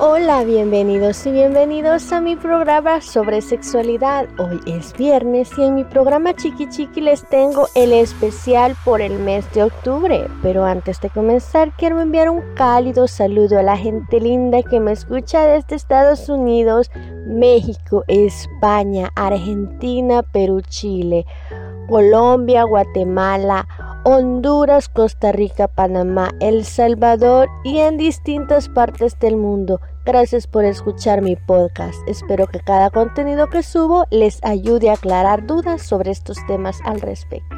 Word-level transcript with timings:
Hola, 0.00 0.42
bienvenidos 0.42 1.24
y 1.24 1.30
bienvenidos 1.30 2.12
a 2.12 2.20
mi 2.20 2.34
programa 2.34 3.00
sobre 3.00 3.40
sexualidad. 3.40 4.26
Hoy 4.38 4.58
es 4.66 4.92
viernes 4.94 5.56
y 5.56 5.62
en 5.62 5.76
mi 5.76 5.84
programa 5.84 6.34
Chiqui 6.34 6.68
Chiqui 6.68 7.00
les 7.00 7.22
tengo 7.28 7.68
el 7.76 7.92
especial 7.92 8.74
por 8.84 9.00
el 9.00 9.20
mes 9.20 9.48
de 9.54 9.62
octubre. 9.62 10.26
Pero 10.42 10.64
antes 10.64 11.00
de 11.00 11.10
comenzar 11.10 11.70
quiero 11.76 12.00
enviar 12.00 12.28
un 12.28 12.42
cálido 12.56 13.06
saludo 13.06 13.60
a 13.60 13.62
la 13.62 13.76
gente 13.76 14.18
linda 14.18 14.64
que 14.64 14.80
me 14.80 14.90
escucha 14.90 15.46
desde 15.46 15.76
Estados 15.76 16.28
Unidos, 16.28 16.90
México, 17.28 18.02
España, 18.08 19.10
Argentina, 19.14 20.24
Perú, 20.24 20.60
Chile, 20.62 21.24
Colombia, 21.88 22.64
Guatemala, 22.64 23.68
Honduras, 24.06 24.90
Costa 24.90 25.32
Rica, 25.32 25.66
Panamá, 25.66 26.32
El 26.38 26.66
Salvador 26.66 27.48
y 27.64 27.78
en 27.78 27.96
distintas 27.96 28.68
partes 28.68 29.18
del 29.18 29.38
mundo. 29.38 29.80
Gracias 30.04 30.46
por 30.46 30.66
escuchar 30.66 31.22
mi 31.22 31.36
podcast. 31.36 31.96
Espero 32.06 32.46
que 32.46 32.60
cada 32.60 32.90
contenido 32.90 33.48
que 33.48 33.62
subo 33.62 34.04
les 34.10 34.44
ayude 34.44 34.90
a 34.90 34.94
aclarar 34.94 35.46
dudas 35.46 35.80
sobre 35.80 36.10
estos 36.10 36.36
temas 36.46 36.80
al 36.84 37.00
respecto. 37.00 37.56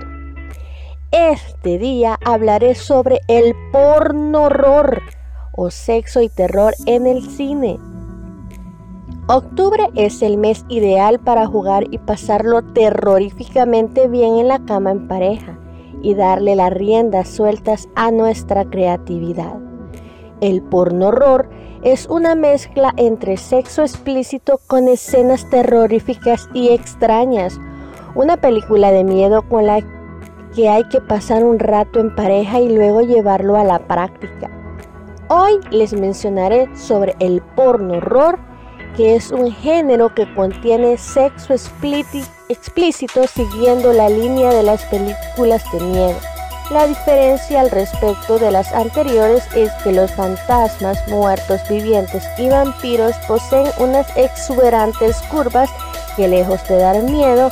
Este 1.10 1.78
día 1.78 2.16
hablaré 2.24 2.76
sobre 2.76 3.18
el 3.26 3.52
porno 3.72 4.44
horror 4.44 5.02
o 5.56 5.72
sexo 5.72 6.20
y 6.22 6.28
terror 6.28 6.74
en 6.86 7.08
el 7.08 7.28
cine. 7.28 7.80
Octubre 9.26 9.88
es 9.96 10.22
el 10.22 10.38
mes 10.38 10.64
ideal 10.68 11.18
para 11.18 11.44
jugar 11.44 11.86
y 11.90 11.98
pasarlo 11.98 12.62
terroríficamente 12.62 14.06
bien 14.06 14.36
en 14.36 14.46
la 14.46 14.64
cama 14.64 14.92
en 14.92 15.08
pareja 15.08 15.58
y 16.02 16.14
darle 16.14 16.56
las 16.56 16.72
riendas 16.72 17.28
sueltas 17.28 17.88
a 17.94 18.10
nuestra 18.10 18.64
creatividad. 18.64 19.58
El 20.40 20.62
porno 20.62 21.08
horror 21.08 21.48
es 21.82 22.06
una 22.08 22.34
mezcla 22.34 22.92
entre 22.96 23.36
sexo 23.36 23.82
explícito 23.82 24.60
con 24.66 24.88
escenas 24.88 25.48
terroríficas 25.50 26.48
y 26.52 26.68
extrañas, 26.68 27.60
una 28.14 28.36
película 28.36 28.90
de 28.92 29.04
miedo 29.04 29.42
con 29.48 29.66
la 29.66 29.80
que 30.54 30.68
hay 30.68 30.84
que 30.88 31.00
pasar 31.00 31.44
un 31.44 31.58
rato 31.58 32.00
en 32.00 32.14
pareja 32.14 32.60
y 32.60 32.74
luego 32.74 33.02
llevarlo 33.02 33.56
a 33.56 33.64
la 33.64 33.78
práctica. 33.78 34.50
Hoy 35.28 35.60
les 35.70 35.92
mencionaré 35.92 36.68
sobre 36.76 37.14
el 37.18 37.42
porno 37.54 37.94
horror 37.94 38.38
que 38.96 39.16
es 39.16 39.30
un 39.30 39.52
género 39.52 40.14
que 40.14 40.32
contiene 40.34 40.96
sexo 40.96 41.54
explícito 41.54 43.26
siguiendo 43.26 43.92
la 43.92 44.08
línea 44.08 44.50
de 44.50 44.62
las 44.62 44.82
películas 44.84 45.62
de 45.72 45.80
miedo. 45.80 46.18
La 46.70 46.86
diferencia 46.86 47.60
al 47.60 47.70
respecto 47.70 48.38
de 48.38 48.50
las 48.50 48.72
anteriores 48.72 49.44
es 49.54 49.70
que 49.84 49.92
los 49.92 50.10
fantasmas, 50.12 50.98
muertos 51.06 51.60
vivientes 51.68 52.24
y 52.38 52.48
vampiros 52.48 53.14
poseen 53.28 53.66
unas 53.78 54.06
exuberantes 54.16 55.16
curvas 55.30 55.70
que 56.16 56.26
lejos 56.26 56.66
de 56.66 56.78
dar 56.78 57.02
miedo, 57.02 57.50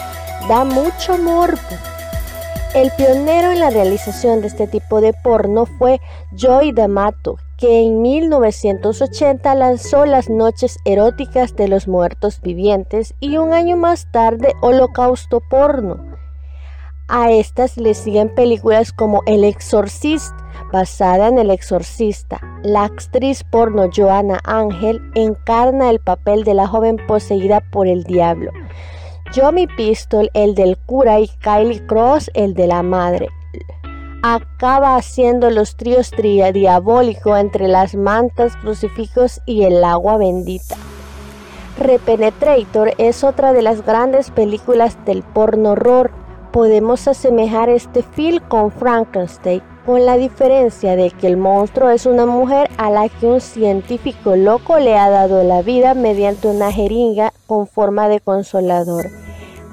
da 0.49 0.65
mucho 0.65 1.17
morbo. 1.19 1.61
El 2.75 2.91
pionero 2.91 3.53
en 3.53 3.61
la 3.61 3.71
realización 3.71 4.41
de 4.41 4.49
este 4.49 4.67
tipo 4.67 5.01
de 5.01 5.13
porno 5.13 5.65
fue 5.65 6.01
Joy 6.33 6.73
D'Amato, 6.73 7.37
que 7.57 7.83
en 7.83 8.03
1980 8.03 9.55
lanzó 9.55 10.07
Las 10.07 10.29
Noches 10.29 10.81
Eróticas 10.85 11.55
de 11.55 11.69
los 11.69 11.87
Muertos 11.87 12.41
Vivientes 12.43 13.15
y 13.21 13.37
un 13.37 13.53
año 13.53 13.77
más 13.77 14.11
tarde 14.11 14.55
Holocausto 14.61 15.41
Porno. 15.49 16.05
A 17.07 17.31
estas 17.31 17.77
le 17.77 17.95
siguen 17.95 18.35
películas 18.35 18.93
como 18.93 19.23
El 19.27 19.45
Exorcist, 19.45 20.35
basada 20.73 21.29
en 21.29 21.39
El 21.39 21.53
Exorcista. 21.53 22.41
La 22.65 22.87
actriz 22.87 23.45
porno 23.45 23.89
Joanna 23.95 24.41
Ángel 24.43 25.01
encarna 25.15 25.91
el 25.91 26.01
papel 26.01 26.43
de 26.43 26.55
la 26.55 26.67
joven 26.67 26.97
poseída 27.07 27.61
por 27.61 27.87
el 27.87 28.03
diablo. 28.03 28.51
Johnny 29.35 29.67
Pistol, 29.67 30.31
el 30.35 30.55
del 30.55 30.77
cura, 30.77 31.21
y 31.21 31.29
Kylie 31.43 31.85
Cross, 31.87 32.31
el 32.35 32.55
de 32.55 32.67
la 32.67 32.83
madre 32.83 33.29
acaba 34.27 34.97
haciendo 34.97 35.51
los 35.51 35.77
tríos 35.77 36.11
diabólico 36.17 37.37
entre 37.37 37.69
las 37.69 37.95
mantas, 37.95 38.57
crucifijos 38.57 39.43
y 39.45 39.65
el 39.65 39.85
agua 39.85 40.17
bendita. 40.17 40.77
Repenetrator 41.79 42.95
es 42.97 43.23
otra 43.23 43.53
de 43.53 43.61
las 43.61 43.85
grandes 43.85 44.31
películas 44.31 44.97
del 45.05 45.23
porno 45.23 45.73
horror. 45.73 46.11
Podemos 46.53 47.07
asemejar 47.07 47.69
este 47.69 48.03
film 48.03 48.43
con 48.49 48.71
Frankenstein, 48.71 49.63
con 49.85 50.07
la 50.07 50.17
diferencia 50.17 50.97
de 50.97 51.11
que 51.11 51.27
el 51.27 51.37
monstruo 51.37 51.91
es 51.91 52.07
una 52.07 52.25
mujer 52.25 52.71
a 52.79 52.89
la 52.89 53.11
que 53.11 53.27
un 53.27 53.43
científico 53.43 54.37
loco 54.37 54.79
le 54.79 54.97
ha 54.97 55.11
dado 55.11 55.45
la 55.45 55.61
vida 55.61 55.93
mediante 55.93 56.49
una 56.49 56.73
jeringa 56.73 57.34
con 57.47 57.67
forma 57.67 58.09
de 58.09 58.21
consolador 58.21 59.07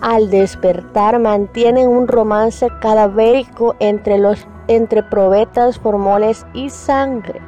al 0.02 0.32
despertar 0.32 1.20
mantienen 1.20 1.88
un 1.88 2.08
romance 2.08 2.68
cadavérico 2.82 3.76
entre, 3.80 4.18
los, 4.18 4.48
entre 4.68 5.04
probetas, 5.04 5.80
formoles 5.80 6.46
y 6.54 6.70
sangre. 6.70 7.40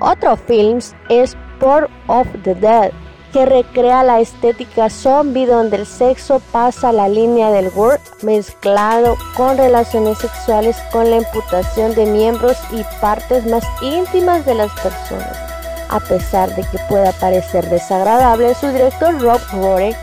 Otro 0.00 0.36
film 0.36 0.78
es 1.08 1.36
Port 1.60 1.90
of 2.08 2.26
the 2.42 2.54
Dead, 2.54 2.90
que 3.32 3.46
recrea 3.46 4.02
la 4.02 4.20
estética 4.20 4.90
zombie 4.90 5.46
donde 5.46 5.76
el 5.76 5.86
sexo 5.86 6.40
pasa 6.50 6.92
la 6.92 7.08
línea 7.08 7.50
del 7.50 7.70
gore 7.70 8.00
mezclado 8.22 9.16
con 9.36 9.56
relaciones 9.56 10.18
sexuales 10.18 10.76
con 10.90 11.10
la 11.10 11.18
imputación 11.18 11.94
de 11.94 12.06
miembros 12.06 12.58
y 12.72 12.82
partes 13.00 13.46
más 13.46 13.64
íntimas 13.82 14.44
de 14.44 14.54
las 14.54 14.72
personas. 14.80 15.51
A 15.92 16.00
pesar 16.00 16.54
de 16.54 16.62
que 16.62 16.78
pueda 16.88 17.12
parecer 17.12 17.68
desagradable, 17.68 18.54
su 18.54 18.66
director 18.68 19.20
Rob 19.20 19.38
Rory 19.52 19.94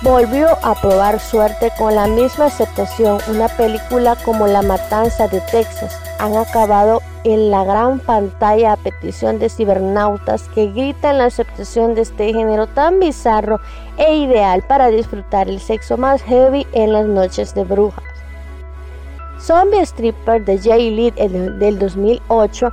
volvió 0.00 0.48
a 0.62 0.74
probar 0.80 1.20
suerte 1.20 1.70
con 1.76 1.94
la 1.94 2.06
misma 2.06 2.46
aceptación. 2.46 3.18
Una 3.28 3.48
película 3.48 4.16
como 4.24 4.46
La 4.46 4.62
Matanza 4.62 5.28
de 5.28 5.42
Texas 5.42 5.94
han 6.18 6.34
acabado 6.38 7.02
en 7.24 7.50
la 7.50 7.64
gran 7.64 7.98
pantalla 7.98 8.72
a 8.72 8.76
petición 8.78 9.38
de 9.38 9.50
cibernautas 9.50 10.48
que 10.54 10.68
gritan 10.68 11.18
la 11.18 11.26
aceptación 11.26 11.94
de 11.94 12.00
este 12.00 12.32
género 12.32 12.66
tan 12.66 12.98
bizarro 12.98 13.60
e 13.98 14.16
ideal 14.16 14.62
para 14.62 14.88
disfrutar 14.88 15.50
el 15.50 15.60
sexo 15.60 15.98
más 15.98 16.22
heavy 16.22 16.66
en 16.72 16.94
las 16.94 17.04
noches 17.04 17.54
de 17.54 17.64
brujas. 17.64 18.04
Zombie 19.38 19.84
Stripper 19.84 20.44
de 20.46 20.58
Jay 20.58 20.90
Lee 20.90 21.10
del 21.10 21.78
2008 21.78 22.72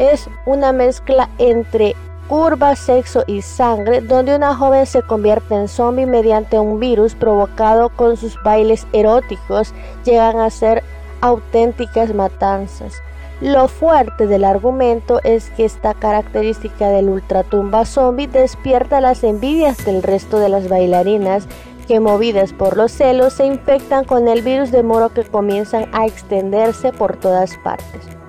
es 0.00 0.28
una 0.46 0.72
mezcla 0.72 1.28
entre 1.38 1.94
curva, 2.26 2.74
sexo 2.74 3.22
y 3.26 3.42
sangre, 3.42 4.00
donde 4.00 4.34
una 4.34 4.56
joven 4.56 4.86
se 4.86 5.02
convierte 5.02 5.54
en 5.54 5.68
zombie 5.68 6.06
mediante 6.06 6.58
un 6.58 6.80
virus 6.80 7.14
provocado 7.14 7.90
con 7.90 8.16
sus 8.16 8.40
bailes 8.42 8.86
eróticos, 8.92 9.74
llegan 10.04 10.38
a 10.38 10.48
ser 10.48 10.82
auténticas 11.20 12.14
matanzas. 12.14 13.02
Lo 13.42 13.68
fuerte 13.68 14.26
del 14.26 14.44
argumento 14.44 15.20
es 15.24 15.50
que 15.50 15.64
esta 15.64 15.92
característica 15.94 16.88
del 16.88 17.08
ultratumba 17.08 17.84
zombie 17.84 18.26
despierta 18.26 19.00
las 19.00 19.24
envidias 19.24 19.84
del 19.84 20.02
resto 20.02 20.38
de 20.38 20.50
las 20.50 20.68
bailarinas 20.68 21.46
que 21.88 22.00
movidas 22.00 22.52
por 22.52 22.76
los 22.76 22.92
celos 22.92 23.32
se 23.32 23.46
infectan 23.46 24.04
con 24.04 24.28
el 24.28 24.42
virus 24.42 24.70
de 24.70 24.82
moro 24.82 25.08
que 25.08 25.24
comienzan 25.24 25.86
a 25.92 26.06
extenderse 26.06 26.92
por 26.92 27.16
todas 27.16 27.56
partes. 27.58 28.19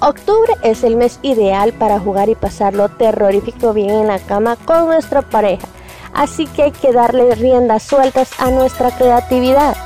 Octubre 0.00 0.54
es 0.62 0.84
el 0.84 0.94
mes 0.94 1.18
ideal 1.22 1.72
para 1.72 1.98
jugar 1.98 2.28
y 2.28 2.36
pasarlo 2.36 2.88
terrorífico 2.88 3.72
bien 3.72 3.90
en 3.90 4.06
la 4.06 4.20
cama 4.20 4.56
con 4.64 4.86
nuestra 4.86 5.22
pareja, 5.22 5.66
así 6.14 6.46
que 6.46 6.62
hay 6.62 6.70
que 6.70 6.92
darle 6.92 7.34
riendas 7.34 7.82
sueltas 7.82 8.30
a 8.38 8.52
nuestra 8.52 8.92
creatividad. 8.92 9.76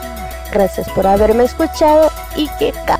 Gracias 0.52 0.86
por 0.90 1.06
haberme 1.06 1.44
escuchado 1.44 2.10
y 2.36 2.46
que 2.58 2.74